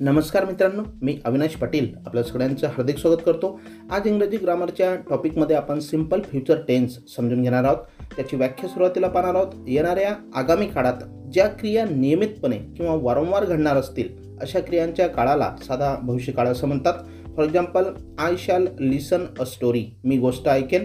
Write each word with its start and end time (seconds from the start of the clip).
नमस्कार 0.00 0.44
मित्रांनो 0.44 0.82
मी 1.02 1.18
अविनाश 1.24 1.54
पाटील 1.56 1.86
आपल्या 2.06 2.22
सगळ्यांचं 2.24 2.66
हार्दिक 2.66 2.98
स्वागत 2.98 3.16
करतो. 3.26 3.60
आज 3.90 4.06
इंग्रजी 4.06 4.36
ग्रामरच्या 4.36 4.94
टॉपिकमध्ये 4.94 5.56
आपण 5.56 5.78
सिंपल 5.78 6.20
फ्युचर 6.20 6.56
टेन्स 6.68 6.98
समजून 7.16 7.42
घेणार 7.42 7.64
आहोत. 7.64 7.76
त्याची 8.16 8.36
व्याख्या 8.36 8.68
सुरुवातीला 8.68 9.08
पाहणार 9.08 9.34
आहोत. 9.34 9.52
येणाऱ्या 9.68 10.14
आगामी 10.34 10.66
काळात 10.66 11.28
ज्या 11.32 11.48
क्रिया 11.48 11.84
नियमितपणे 11.84 12.56
किंवा 12.56 12.94
वारंवार 12.94 13.44
घडणार 13.44 13.76
असतील 13.76 14.08
अशा 14.40 14.60
क्रियांच्या 14.60 15.06
काळाला 15.06 15.56
साधा 15.68 15.96
भविष्यकाळ 16.02 16.46
असं 16.46 16.66
म्हणतात. 16.66 16.94
For 17.36 17.44
example 17.44 17.84
I 18.18 18.34
shall 18.38 18.66
listen 18.80 19.24
a 19.38 19.44
story 19.44 19.86
मी 20.04 20.18
गोष्ट 20.18 20.48
ऐकेन. 20.48 20.84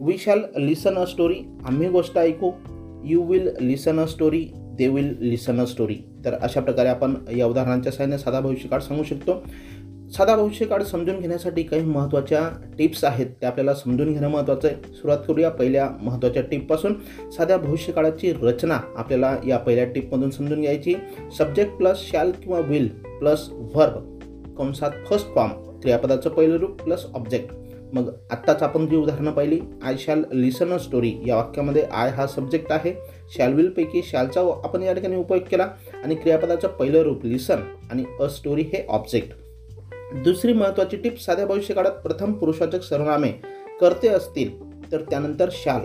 We 0.00 0.18
shall 0.18 0.40
listen 0.58 0.94
a 0.94 1.06
story 1.06 1.40
आम्ही 1.68 1.88
गोष्ट 1.88 2.18
ऐकू. 2.18 2.50
You 3.04 3.22
will 3.22 3.50
listen 3.60 4.00
a 4.00 4.06
story 4.06 4.48
they 4.54 4.88
will 4.88 5.16
listen 5.20 5.60
a 5.60 5.66
story 5.66 5.96
तर 6.26 6.34
अशा 6.42 6.60
प्रकारे 6.60 6.88
आपण 6.88 7.14
या 7.36 7.46
उदाहरणांच्या 7.46 7.92
सहाय्याने 7.92 8.22
साधा 8.22 8.40
भविष्यकाळ 8.40 8.80
सांगू 8.80 9.02
शकतो. 9.02 9.42
साधा 10.10 10.36
भविष्यकाळ 10.36 10.82
समजून 10.82 11.20
घेण्यासाठी 11.20 11.62
काही 11.62 11.82
महत्त्वाच्या 11.82 12.48
टिप्स 12.78 13.04
आहेत 13.04 13.26
त्या 13.40 13.48
आपल्याला 13.48 13.74
समजून 13.74 14.12
घेणं 14.12 14.28
महत्त्वाचं 14.28 14.68
आहे. 14.68 14.76
सुरुवात 14.76 15.18
करूया 15.28 15.50
पहिल्या 15.50 15.88
महत्त्वाच्या 16.02 16.42
टिपपासून. 16.42 16.94
साध्या 17.30 17.56
भविष्यकाळाची 17.56 18.32
रचना 18.42 18.80
आपल्याला 18.96 19.36
या 19.46 19.58
पहिल्या 19.58 19.84
टिपमधून 19.84 20.30
समजून 20.30 20.60
घ्यायची. 20.60 20.94
सब्जेक्ट 21.38 21.72
प्लस 21.72 21.98
शॅल 21.98 22.30
किंवा 22.30 22.60
विल 22.60 22.88
प्लस 23.18 23.48
व्हर्ब 23.50 24.54
कंसात 24.58 24.90
फर्स्ट 25.10 25.34
फॉर्म 25.34 25.80
क्रियापदाचं 25.80 26.30
पहिलं 26.30 26.56
रूप 26.56 26.82
प्लस 26.82 27.06
ऑब्जेक्ट 27.14 27.54
मग 27.92 28.10
आत्ताच 28.30 28.62
आपण 28.62 28.86
जी 28.86 28.96
उदाहरणं 28.96 29.30
पाहिली 29.30 29.60
I 29.82 29.96
shall 29.98 30.22
listen 30.32 30.72
a 30.72 30.78
story 30.78 31.12
या 31.26 31.36
वाक्यामध्ये 31.36 31.82
आय 31.82 32.10
हा 32.10 32.26
सब्जेक्ट 32.26 32.72
आहे. 32.72 32.92
शॅल 33.36 33.52
विलपैकी 33.52 34.02
शॅलचा 34.02 34.40
आपण 34.64 34.82
या 34.82 34.92
ठिकाणी 34.92 35.16
उपयोग 35.16 35.42
केला. 35.50 35.68
आणि 36.06 36.14
क्रियापदाचं 36.14 36.68
पहिलं 36.68 37.02
रूप 37.02 37.24
लिसन 37.24 37.60
आणि 37.90 38.04
अ 38.20 38.26
स्टोरी 38.28 38.62
हे 38.62 38.84
ऑब्जेक्ट 38.88 39.28
दुसरी 40.24 40.52
महत्त्वाची 40.52 40.96
टिप 40.96 41.18
साध्या 41.20 41.46
भविष्यकाळात 41.46 41.92
प्रथम 41.92 42.32
पुरुषवाचक 42.32 42.82
सर्वनामे 42.82 43.30
करते 43.80 44.08
असतील 44.08 44.50
तर 44.92 45.00
त्यानंतर 45.00 45.48
शाल. 45.52 45.80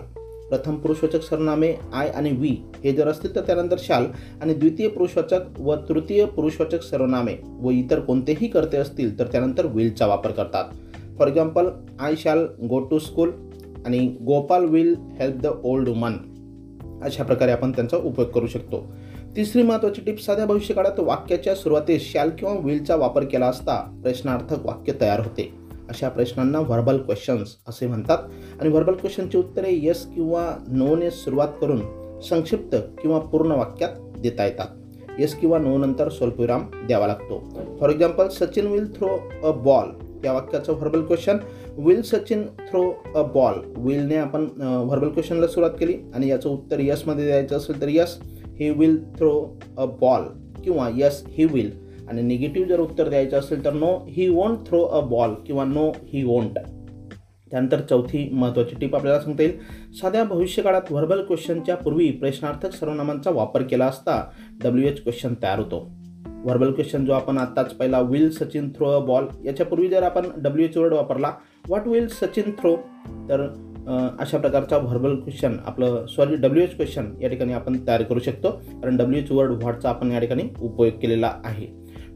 प्रथम 0.50 0.76
पुरुषवाचक 0.76 1.24
सर्वनामे 1.24 1.74
आय 1.94 2.10
आणि 2.10 2.32
वी 2.32 2.56
हे 2.84 2.92
जर 2.92 3.08
असतील 3.08 3.36
तर 3.36 3.42
त्यानंतर 3.42 3.76
शाल 3.80 4.06
आणि 4.42 4.54
द्वितीय 4.54 4.88
पुरुषवाचक 4.88 5.60
व 5.60 5.76
तृतीय 5.90 6.26
पुरुषवाचक 6.26 6.82
सर्वनामे 6.82 7.36
व 7.62 7.70
इतर 7.70 8.00
कोणतेही 8.00 8.48
करते 8.48 8.78
असतील 8.78 9.20
तर 9.20 9.28
त्यानंतर 9.28 9.66
विलचा 9.66 10.06
वापर 10.06 10.32
करतात. 10.32 10.66
फॉर 11.18 11.28
एक्झाम्पल 11.28 11.70
आय 12.00 12.16
शाल 12.16 12.46
गो 12.70 12.80
टू 12.80 13.00
स्कूल 13.00 13.32
आणि 13.86 14.08
Gopal 14.26 14.66
will 14.66 14.96
help 15.20 15.36
the 15.36 15.48
old 15.64 15.90
woman 15.90 16.14
अशा 17.04 17.24
प्रकारे 17.24 17.52
आपण 17.52 17.72
त्यांचा 17.72 17.98
उपयोग 17.98 18.30
करू 18.30 18.48
शकतो. 18.48 18.86
तिसरी 19.36 19.64
महत्त्वाची 19.64 20.02
टिप 20.02 20.20
साध्या 20.20 20.46
भविष्यकाळात 20.46 21.00
वाक्याच्या 21.00 21.54
सुरुवातीस 21.56 22.12
शॅल 22.12 22.30
किंवा 22.30 22.54
विलचा 22.64 22.96
वापर 22.96 23.24
केला 23.24 23.46
असता 23.46 23.76
प्रश्नार्थक 24.04 24.66
वाक्य 24.66 24.94
तयार 25.02 25.20
होते. 25.20 25.50
अशा 25.90 26.10
प्रश्नांना 26.10 26.60
व्हर्बल 26.60 26.98
क्वेश्चन्स 26.98 27.56
असे 27.68 27.88
म्हणतात. 27.88 28.18
आणि 28.60 28.70
व्हर्बल 28.70 28.94
क्वेश्चनची 28.94 29.38
उत्तरे 29.38 29.70
यस 29.84 30.06
किंवा 30.06 30.44
नोने 30.68 31.12
सुरुवात 31.12 31.48
करून 31.62 31.82
संक्षिप्त 32.22 32.76
किंवा 33.02 33.20
पूर्ण 33.20 33.52
वाक्यात 33.52 34.20
देता 34.20 34.46
येतात. 34.46 34.68
यस 35.20 35.36
किंवा 35.36 35.58
नो 35.58 35.78
नंतर 35.78 36.10
स्वल्पविराम 36.10 36.66
द्यावा 36.88 37.08
लागतो. 37.08 37.40
For 37.80 37.90
example 37.90 38.28
Sachin 38.28 38.68
will 38.68 38.86
throw 38.96 39.18
a 39.44 39.52
ball 39.52 39.92
या 40.26 40.34
वाक्याचं 40.34 40.74
verbal 40.74 41.02
question 41.02 41.38
will 41.78 42.02
Sachin 42.02 42.44
throw 42.70 42.84
a 43.16 43.22
ball 43.34 43.60
विलने 43.78 44.16
आपण 44.16 44.48
व्हर्बल 44.58 45.10
क्वेश्चनला 45.10 45.48
सुरुवात 45.48 45.78
केली 45.80 45.94
आणि 46.16 46.30
याचं 46.30 46.50
उत्तर 46.50 46.80
यसमध्ये 46.80 47.26
द्यायचं 47.26 47.58
असेल 47.58 47.82
तर 47.82 47.88
yes 47.90 48.18
he 48.62 48.70
will 48.70 48.98
throw 49.18 49.60
a 49.78 49.86
ball 49.86 50.24
किंवा 50.64 50.90
यस 50.96 51.24
ही 51.28 51.46
विल 51.46 51.72
आणि 52.10 52.22
निगेटिव्ह 52.22 52.68
जर 52.68 52.80
उत्तर 52.80 53.10
द्यायचं 53.10 53.40
असेल 53.40 53.66
तर 53.66 53.74
no 53.74 54.06
he 54.08 54.30
won't 54.30 54.58
throw 54.68 54.82
a 54.82 55.00
ball 55.02 55.34
किंवा 55.48 55.66
नो 55.66 55.92
ही 56.06 56.24
वोंट 56.24 56.60
त्यानंतर 57.52 57.80
चौथी 57.82 58.30
महत्त्वाची 58.34 58.76
टीप 58.76 58.96
आपल्याला 58.96 59.20
सांगता 59.20 59.44
येईल. 59.44 59.58
साध्या 59.94 60.24
भविष्यकाळात 60.24 60.92
व्हर्बल 60.92 61.24
क्वेश्चनच्या 61.24 61.76
पूर्वी 61.76 62.12
प्रश्नार्थक 62.12 62.72
सर्वनामांचा 62.72 63.32
वापर 63.32 63.64
केला 63.64 63.86
असता 63.86 64.30
डब्ल्यू 64.64 64.88
एच 64.88 65.04
क्वेश्चन 65.04 65.34
तयार 65.44 65.60
होतो. 65.60 65.80
व्हर्बल 66.46 66.72
क्वेश्चन 66.72 67.06
जो 67.06 67.14
आपण 67.14 67.38
आत्ताच 67.38 67.74
पहिला 67.74 68.00
will 68.02 68.30
Sachin 68.30 68.70
throw 68.70 68.90
a 68.90 69.00
ball 69.00 69.26
याच्यापूर्वी 69.46 69.88
जर 69.88 70.04
आपण 70.04 70.28
डब्ल्यू 70.38 70.66
एच 70.66 70.78
वर्ड 70.78 70.94
वापरला 70.94 71.32
व्हॉट 71.68 71.88
विल 71.88 72.08
सचिन 72.08 72.52
थ्रो 72.52 72.76
तर 73.30 73.48
अशा 73.88 74.38
प्रकारचा 74.38 74.78
व्हर्बल 74.78 75.16
क्वेश्चन 75.16 75.56
आपलं 75.66 76.06
सॉरी 76.06 76.36
डब्ल्यू 76.36 76.64
एच 76.64 76.76
क्वेश्चन 76.76 77.06
या 77.22 77.30
ठिकाणी 77.30 77.54
आपण 77.54 77.78
तयार 77.88 78.02
करू 78.04 78.20
शकतो. 78.20 78.50
कारण 78.50 78.98
डब्ल्यू 78.98 79.22
एच 79.22 79.32
वर्ड 79.32 79.52
व्हॉटचा 79.52 79.90
आपण 79.90 80.12
या 80.12 80.20
ठिकाणी 80.20 80.44
उपयोग 80.60 81.00
केलेला 81.02 81.32
आहे. 81.46 81.68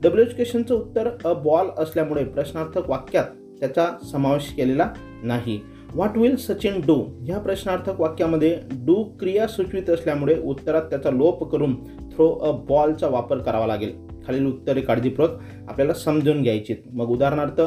डब्ल्यू 0.03 0.25
एच 0.25 0.35
क्वेश्चनचं 0.35 0.75
उत्तर 0.75 1.09
अ 1.25 1.33
बॉल 1.43 1.69
असल्यामुळे 1.77 2.23
प्रश्नार्थक 2.23 2.89
वाक्यात 2.89 3.25
त्याचा 3.59 3.87
समावेश 4.11 4.53
केलेला 4.53 4.89
नाही. 5.23 5.59
व्हॉट 5.93 6.17
विल 6.17 6.35
सचिन 6.35 6.79
डू 6.87 6.95
ह्या 7.21 7.37
प्रश्नार्थक 7.39 7.99
वाक्यामध्ये 8.01 8.55
डू 8.85 9.03
क्रिया 9.19 9.47
सुचवित 9.47 9.89
असल्यामुळे 9.89 10.35
उत्तरात 10.43 10.89
त्याचा 10.89 11.11
लोप 11.11 11.43
करून 11.51 11.75
थ्रो 12.11 12.29
अ 12.33 12.51
बॉलचा 12.69 13.07
वापर 13.07 13.37
करावा 13.37 13.67
लागेल. 13.67 13.93
खालील 14.27 14.45
उत्तरे 14.47 14.81
काळजीपूर्वक 14.81 15.39
आपल्याला 15.69 15.93
समजून 15.93 16.41
घ्यायची 16.43 16.75
मग 16.93 17.09
उदाहरणार्थ 17.09 17.61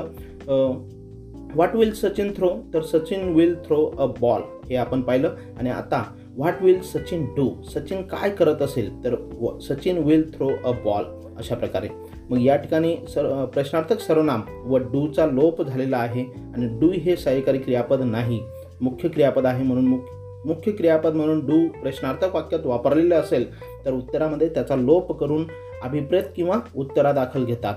व्हॉट 1.55 1.75
विल 1.75 1.93
सचिन 1.93 2.33
थ्रो 2.37 2.49
तर 2.75 2.83
Sachin 2.83 3.33
will 3.35 3.55
throw 3.67 3.85
a 3.99 4.07
ball 4.21 4.43
हे 4.71 4.77
आपण 4.77 5.01
पाहिलं. 5.01 5.35
आणि 5.59 5.71
आता 5.71 6.03
what 6.37 6.63
will 6.63 6.81
Sachin 6.81 7.25
do 7.37 7.51
Sachin 7.63 8.03
काय 8.03 8.31
करत 8.31 8.63
असेल? 8.63 8.91
तर 9.05 9.15
Sachin 9.61 9.99
will 9.99 10.23
throw 10.35 10.49
a 10.65 10.73
ball 10.85 11.05
अशा 11.39 11.55
प्रकारे. 11.55 11.89
मग 12.31 12.41
या 12.43 12.57
ठिकाणी 12.57 12.97
सर 13.09 13.45
प्रश्नार्थक 13.45 14.01
सर्वनाम. 14.01 14.43
व 14.65 14.77
डूचा 14.77 15.27
लोप 15.27 15.63
झालेला 15.63 15.97
आहे 15.97 16.25
आणि 16.55 16.67
डू 16.81 16.91
हे 16.91 17.17
सहाय्यकारी 17.17 17.59
क्रियापद 17.59 18.03
नाही. 18.03 18.41
मुख्य 18.81 19.09
क्रियापद 19.09 19.47
आहे 19.47 19.65
म्हणून 19.65 19.87
मुख्य 19.87 20.17
मुख्य 20.47 20.73
क्रियापद 20.73 21.15
म्हणून 21.15 21.41
डू 21.47 21.67
प्रश्नार्थक 21.83 22.35
वाक्यात 22.35 22.67
वापरलेले 22.67 23.15
असेल 23.15 23.45
तर 23.85 23.93
उत्तरामध्ये 23.93 24.49
त्याचा 24.49 24.77
लोप 24.77 25.13
करून 25.21 25.45
अभिप्रेत 25.83 26.23
किंवा 26.37 26.59
उत्तरादाखल 26.77 27.45
घेतात. 27.45 27.75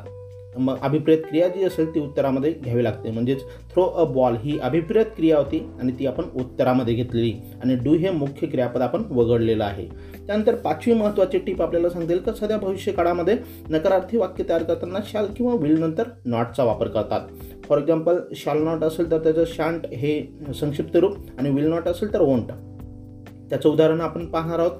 मग 0.57 0.77
अभिप्रेत 0.81 1.17
क्रिया 1.29 1.47
जी 1.47 1.63
असेल 1.63 1.93
ती 1.95 1.99
उत्तरामध्ये 1.99 2.51
घ्यावी 2.53 2.83
लागते. 2.83 3.11
म्हणजेच 3.11 3.43
थ्रो 3.71 3.83
अ 3.83 4.03
बॉल 4.03 4.35
ही 4.35 4.57
अभिप्रेत 4.59 5.05
क्रिया 5.17 5.37
होती 5.37 5.59
आणि 5.79 5.91
ती 5.99 6.05
आपण 6.05 6.23
उत्तरामध्ये 6.35 6.93
घेतलेली. 6.93 7.33
आणि 7.63 7.75
डू 7.75 7.93
हे 7.93 8.11
मुख्य 8.11 8.47
क्रियापद 8.47 8.81
आपण 8.81 9.03
वगळलेलं 9.11 9.63
आहे. 9.63 9.85
त्यानंतर 10.27 10.55
पाचवी 10.55 10.93
महत्त्वाची 10.93 11.37
टीप 11.37 11.61
आपल्याला 11.61 11.89
सांगता 11.89 12.13
येईल 12.13 12.23
का? 12.23 12.33
सध्या 12.33 12.57
भविष्य 12.57 12.91
काळामध्ये 12.91 13.37
नकारार्थी 13.69 14.17
वाक्य 14.17 14.43
तयार 14.49 14.63
करताना 14.63 14.99
शाल 15.05 15.27
किंवा 15.37 15.53
विल 15.53 15.79
नंतर 15.79 16.03
नॉटचा 16.25 16.63
वापर 16.63 16.87
करतात. 16.87 17.27
फॉर 17.65 17.77
एक्झाम्पल 17.77 18.17
शाल 18.35 18.63
नॉट 18.63 18.83
असेल 18.83 19.11
तर 19.11 19.17
त्याचं 19.17 19.43
शांट 19.47 19.85
हे 19.85 20.21
संक्षिप्त 20.55 20.95
रूप 20.95 21.17
आणि 21.37 21.49
विल 21.49 21.67
नॉट 21.67 21.87
असेल 21.87 22.13
तर 22.13 22.21
वोंट 22.21 22.51
त्याचं 23.49 23.69
उदाहरण 23.69 24.01
आपण 24.01 24.25
पाहणार 24.25 24.59
आहोत. 24.59 24.71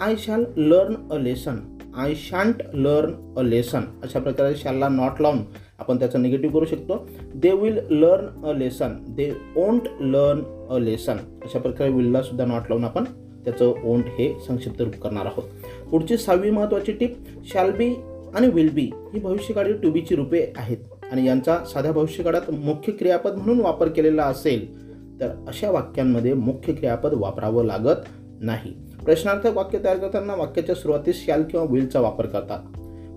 I 0.00 0.14
shall 0.18 0.44
learn 0.56 0.94
a 1.10 1.18
lesson 1.18 1.56
I 1.96 2.14
shan't 2.14 2.54
learn 2.74 3.34
a 3.36 3.42
lesson 3.42 3.80
अशा 4.02 4.18
प्रकारे 4.18 4.54
शालला 4.54 4.88
नॉट 4.88 5.20
लावून 5.20 5.38
आपण 5.78 5.98
त्याचा 5.98 6.18
निगेटिव्ह 6.18 6.54
करू 6.54 6.64
शकतो. 6.64 7.08
They 7.34 7.50
will 7.50 7.78
learn 7.90 8.44
a 8.44 8.52
lesson 8.52 8.94
they 9.08 9.32
won't 9.56 9.82
learn 10.00 10.66
a 10.70 10.78
lesson 10.78 11.16
अशा 11.44 11.58
प्रकारे 11.58 11.90
विलला 11.90 12.22
सुद्धा 12.22 12.44
नॉट 12.44 12.62
लावून 12.68 12.84
आपण 12.84 13.04
त्याचं 13.44 13.72
ओंट 13.84 14.04
हे 14.06 14.34
संक्षिप्त 14.46 14.80
रूप 14.80 14.94
करणार 14.94 15.26
आहोत. 15.26 15.44
पुढची 15.90 16.16
सहावी 16.16 16.50
महत्त्वाची 16.50 16.92
टीप 16.92 17.16
शॅल 17.52 17.70
बी 17.70 17.94
आणि 18.34 18.48
विल 18.48 18.70
बी 18.74 18.90
ही 19.14 19.20
भविष्यकाळी 19.20 19.72
टू 19.72 19.90
बीची 19.90 20.14
रूपे 20.14 20.52
आहेत. 20.56 20.78
आणि 21.12 21.26
यांचा 21.26 21.58
साध्या 21.64 21.92
भविष्यकाळात 21.92 22.50
मुख्य 22.50 22.92
क्रियापद 22.92 23.36
म्हणून 23.36 23.60
वापर 23.60 23.88
केलेला 23.88 24.22
असेल 24.22 24.90
तर 25.20 25.28
अशा 25.48 25.70
वाक्यांमध्ये 25.70 26.34
मुख्य 26.34 26.72
क्रियापद 26.72 27.12
वापरावं 27.14 27.64
लागत 27.64 28.06
नाही. 28.40 28.74
प्रश्नार्थक 29.04 29.56
वाक्य 29.56 29.78
तयार 29.84 29.96
करताना 29.96 30.34
वाक्याच्या 30.34 30.74
सुरुवातीस 30.74 31.26
शॅल 31.26 31.42
किंवा 31.42 31.66
विलचा 31.70 32.00
वापर 32.00 32.26
करतात. 32.26 32.58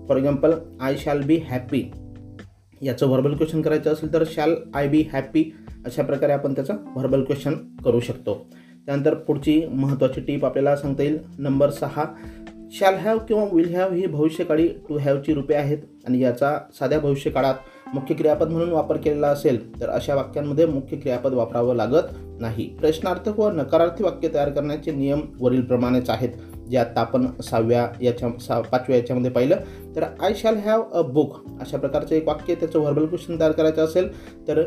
For 0.08 0.16
example 0.16 0.52
I 0.80 0.96
shall 0.96 1.22
be 1.22 1.36
happy 1.36 1.90
याचं 2.82 3.06
व्हर्बल 3.06 3.34
क्वेश्चन 3.34 3.62
करायचं 3.62 3.92
असेल 3.92 4.12
तर 4.12 4.24
शॅल 4.26 4.54
आय 4.74 4.88
बी 4.88 5.04
हॅपी 5.12 5.56
अशा 5.86 6.02
प्रकारे 6.02 6.32
आपण 6.32 6.54
त्याचं 6.54 6.74
व्हर्बल 6.74 7.24
क्वेश्चन 7.24 7.54
करू 7.84 8.00
शकतो. 8.00 8.46
त्यानंतर 8.86 9.14
पुढची 9.14 9.66
महत्त्वाची 9.66 10.20
टीप 10.20 10.44
आपल्याला 10.44 10.76
सांगता 10.76 11.02
येईल. 11.02 11.18
नंबर 11.38 11.70
सहा 11.70 12.04
शॅल 12.72 12.94
हॅव 12.94 13.18
किंवा 13.18 13.44
विल 13.52 13.74
हॅव 13.74 13.92
ही 13.92 14.06
भविष्यकाळी 14.06 14.68
टू 14.68 14.98
हॅवची 14.98 15.34
रूपे 15.34 15.54
आहेत. 15.54 15.78
आणि 16.08 16.20
याचा 16.20 16.58
साध्या 16.78 16.98
भविष्यकाळात 16.98 17.54
मुख्य 17.94 18.14
क्रियापद 18.14 18.50
म्हणून 18.50 18.70
वापर 18.70 18.96
केलेला 18.96 19.28
असेल 19.28 19.80
तर 19.80 19.88
अशा 19.88 20.14
वाक्यांमध्ये 20.14 20.66
मुख्य 20.66 20.96
क्रियापद 20.96 21.32
वापरावं 21.32 21.74
लागत 21.76 22.16
नाही. 22.40 22.64
प्रश्नार्थक 22.80 23.38
व 23.40 23.50
नकारार्थी 23.50 24.04
वाक्य 24.04 24.28
तयार 24.34 24.50
करण्याचे 24.50 24.92
नियम 24.92 25.20
वरीलप्रमाणेच 25.40 26.10
आहेत 26.10 26.30
जे 26.70 26.76
आता 26.76 27.00
आपण 27.00 27.26
सहाव्या 27.44 27.86
याच्या 28.02 28.28
सा 28.40 28.60
पाचव्या 28.60 28.96
याच्यामध्ये 28.96 29.30
पाहिलं. 29.30 29.56
तर 29.96 30.04
I 30.20 30.34
shall 30.34 30.56
have 30.56 30.82
a 30.92 31.02
book 31.02 31.36
अशा 31.60 31.78
प्रकारचं 31.78 32.14
एक 32.14 32.28
वाक्य 32.28 32.54
त्याचं 32.54 32.78
व्हर्बल 32.78 33.06
क्वेश्चन 33.06 33.40
तयार 33.40 33.52
करायचं 33.52 33.84
असेल 33.84 34.08
तर 34.48 34.62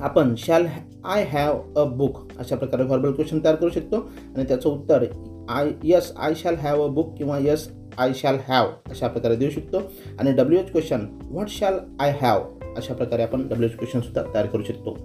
आपण 0.00 0.34
shall 0.38 0.66
I 1.04 1.24
have 1.24 1.58
a 1.76 1.84
book 1.84 2.18
अशा 2.38 2.56
प्रकारे 2.56 2.82
व्हर्बल 2.82 3.12
क्वेश्चन 3.12 3.38
तयार 3.44 3.54
करू 3.54 3.70
शकतो. 3.70 3.96
आणि 4.36 4.44
त्याचं 4.44 4.68
उत्तर 4.68 5.04
I 5.48 5.70
yes 5.84 6.12
I 6.16 6.34
shall 6.34 6.54
have 6.54 6.84
a 6.84 6.86
book 6.86 7.14
किंवा 7.18 7.38
यस 7.38 7.68
आय 7.98 8.12
शॅल 8.14 8.36
हॅव 8.48 8.68
अशा 8.90 9.08
प्रकारे 9.08 9.36
देऊ 9.36 9.50
शकतो. 9.50 9.78
आणि 10.20 10.32
W 10.32 10.58
H 10.58 10.70
question 10.72 11.06
what 11.22 11.48
shall 11.48 11.78
I 12.00 12.14
have 12.20 12.42
अशा 12.76 12.94
प्रकारे 12.94 13.22
आपण 13.22 13.46
डब्ल्यू 13.48 13.68
एच 13.68 13.76
क्वेश्चनसुद्धा 13.76 14.22
तयार 14.34 14.46
करू 14.46 14.62
शकतो. 14.62 14.96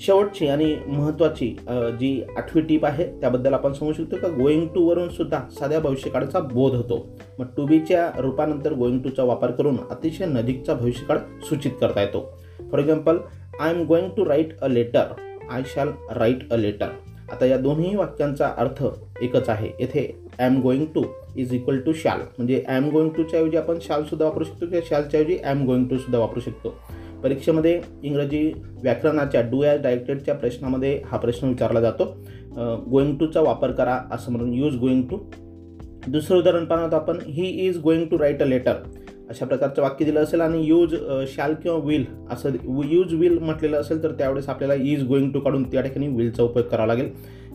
शेवटची 0.00 0.46
आणि 0.48 0.74
महत्त्वाची 0.86 1.48
जी 2.00 2.22
आठवी 2.36 2.62
टीप 2.62 2.84
आहे 2.86 3.04
त्याबद्दल 3.20 3.54
आपण 3.54 3.72
सांगू 3.72 3.92
शकतो 3.92 4.16
का? 4.16 4.28
गोईंग 4.36 4.66
टूवरून 4.74 5.08
सुद्धा 5.08 5.40
साध्या 5.58 5.80
भविष्यकाळाचा 5.80 6.40
बोध 6.40 6.74
होतो. 6.74 7.06
मग 7.38 7.46
टू 7.56 7.66
बीच्या 7.66 8.10
रूपानंतर 8.18 8.72
गोईंग 8.72 9.00
टूचा 9.02 9.24
वापर 9.24 9.50
करून 9.50 9.76
अतिशय 9.90 10.26
नजीकचा 10.26 10.74
भविष्यकाळ 10.74 11.18
सूचित 11.48 11.72
करता 11.80 12.00
येतो. 12.00 12.28
For 12.70 12.78
example 12.78 13.18
I 13.60 13.70
am 13.70 13.84
going 13.86 14.08
to 14.16 14.24
write 14.28 14.58
a 14.60 14.68
letter 14.68 15.12
I 15.50 15.62
shall 15.74 15.88
write 16.10 16.52
a 16.52 16.56
letter 16.56 16.88
आता 17.32 17.46
या 17.46 17.56
दोन्ही 17.58 17.94
वाक्यांचा 17.96 18.52
अर्थ 18.58 18.82
एकच 19.22 19.48
आहे. 19.48 19.68
येथे 19.80 20.06
I 20.38 20.46
am 20.46 20.60
going 20.62 20.84
to 20.94 21.02
is 21.36 21.52
equal 21.54 21.78
to 21.80 21.92
shall 21.92 22.20
म्हणजे 22.38 22.62
आय 22.68 22.76
एम 22.76 22.88
गोइंग 22.90 23.10
टूच्या 23.16 23.40
ऐवजी 23.40 23.56
आपण 23.56 23.78
शालसुद्धा 23.82 24.24
वापरू 24.24 24.44
शकतो 24.44 24.66
किंवा 24.66 24.80
शालच्या 24.88 25.20
ऐवजी 25.20 25.36
आय 25.36 25.50
एम 25.50 25.64
गोइंग 25.66 25.86
टू 25.88 25.98
सुद्धा 25.98 26.18
वापरू 26.18 26.40
शकतो. 26.40 26.74
परीक्षेमध्ये 27.22 27.80
इंग्रजी 28.02 28.52
व्याकरणाच्या 28.82 29.40
डू 29.50 29.62
ॲज 29.62 29.80
डायरेक्टेडच्या 29.82 30.34
प्रश्नामध्ये 30.34 31.00
हा 31.06 31.16
प्रश्न 31.18 31.48
विचारला 31.48 31.80
जातो. 31.80 32.04
गोइंग 32.90 33.16
टूचा 33.18 33.40
वापर 33.40 33.70
करा 33.72 33.98
असं 34.12 34.32
म्हणून 34.32 34.52
यूज 34.54 34.76
गोइंग 34.80 35.02
टू 35.08 35.18
दुसरं 36.06 36.38
उदाहरण 36.38 36.64
पाहण्यात 36.64 36.94
आपण. 36.94 37.18
He 37.26 37.48
is 37.66 37.78
going 37.82 38.06
to 38.10 38.18
write 38.18 38.42
a 38.42 38.46
letter 38.46 38.82
अशा 39.30 39.46
प्रकारचं 39.46 39.82
वाक्य 39.82 40.04
दिलं 40.04 40.20
असेल 40.20 40.40
आणि 40.40 40.62
यूज 40.66 40.94
शाल 41.28 41.54
किंवा 41.54 41.78
विल 41.84 42.04
असं 42.30 42.56
यूज 42.84 43.14
विल 43.14 43.38
म्हटलेलं 43.38 43.80
असेल 43.80 44.02
तर 44.02 44.12
त्यावेळेस 44.12 44.48
आपल्याला 44.48 44.74
इज 44.74 45.02
गोइंग 45.08 45.30
टू 45.32 45.40
काढून 45.40 45.64
त्या 45.64 45.80
ठिकाणी 45.80 46.08
विलचा 46.08 46.42
उपयोग 46.42 46.66
करावा 46.66 46.86
लागेल. 46.86 47.10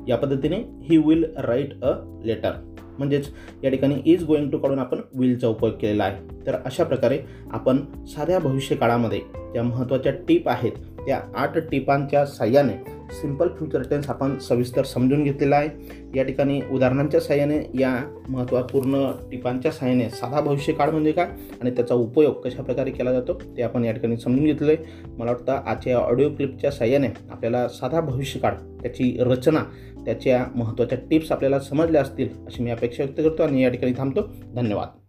या 0.08 0.18
पद्धतीने 0.18 0.56
he 0.84 0.98
will 0.98 1.24
write 1.38 1.84
a 1.84 1.92
letter 2.26 2.52
म्हणजेच 2.98 3.28
या 3.64 3.70
ठिकाणी 3.70 3.96
इज 4.06 4.24
गोइंग 4.24 4.50
टू 4.50 4.58
काढून 4.58 4.80
आपण 4.80 5.00
विलचा 5.20 5.48
उपयोग 5.48 5.74
केलेला 5.82 6.04
आहे. 6.04 6.46
तर 6.48 6.56
अशा 6.66 6.84
प्रकारे 6.84 7.20
आपण 7.52 7.78
साध्या 8.08 8.40
भविष्यकाळामध्ये 8.40 9.20
ज्या 9.36 9.64
महत्त्वाच्या 9.64 10.12
टीप 10.28 10.50
आहेत 10.50 10.72
त्या 11.06 11.20
आठ 11.36 11.58
टिपांच्या 11.72 12.26
साह्याने 12.26 12.95
सिंपल 13.12 13.48
फ्युचर 13.48 13.82
टेन्स 13.82 14.10
आपण 14.10 14.38
सविस्तर 14.40 14.84
समजून 14.84 15.24
घेतलेला 15.24 15.56
आहे. 15.56 15.70
या 16.16 16.24
ठिकाणी 16.24 16.62
उदाहरणांच्या 16.72 17.20
साह्याने 17.20 17.58
या 17.80 18.22
महत्त्वपूर्ण 18.30 19.12
टिपांच्या 19.32 19.72
साह्याने 19.72 20.10
साधा 20.10 20.42
भविष्यकाळ 20.42 20.92
म्हणजे 20.92 21.12
काय 21.12 21.26
आणि 21.62 21.72
त्याचा 21.72 21.96
उपयोग 21.96 22.34
कशा 22.42 22.64
प्रकारे 22.64 22.92
केला 22.92 23.14
जातो 23.14 23.34
ते 23.58 23.62
आपण 23.62 23.86
या 23.86 23.92
ठिकाणी 23.92 24.18
समजून 24.18 24.46
घेतलं 24.46 24.72
आहे. 24.72 24.78
मला 25.18 25.32
वाटतं 25.32 25.62
आजच्या 25.66 25.98
ऑडिओ 25.98 26.30
क्लिपच्या 26.30 26.72
साह्याने 26.72 27.08
आपल्याला 27.32 27.68
साधा 27.68 28.02
भविष्यकाळ 28.02 28.54
त्याची 28.82 29.16
रचना 29.20 29.64
त्याच्या 30.06 30.46
महत्त्वाच्या 30.56 30.98
टिप्स 31.10 31.32
आपल्याला 31.32 31.60
समजल्या 31.60 32.02
असतील 32.02 32.30
अशी 32.48 32.64
मी 32.64 32.72
अपेक्षा 32.72 33.04
व्यक्त 33.04 33.22
करतो 33.22 33.44
आणि 33.44 33.64
या 33.64 33.70
ठिकाणी 33.70 33.94
थांबतो. 33.98 34.22
धन्यवाद. 34.56 35.05